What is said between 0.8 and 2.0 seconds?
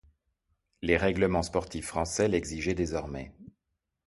Les règlements sportifs